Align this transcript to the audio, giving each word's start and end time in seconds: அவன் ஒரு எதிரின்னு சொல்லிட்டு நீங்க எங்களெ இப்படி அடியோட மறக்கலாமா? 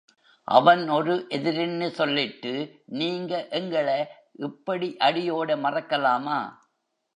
அவன் 0.47 0.89
ஒரு 0.89 1.13
எதிரின்னு 1.31 1.87
சொல்லிட்டு 1.91 2.53
நீங்க 2.95 3.33
எங்களெ 3.51 3.99
இப்படி 4.39 4.89
அடியோட 5.01 5.55
மறக்கலாமா? 5.61 6.39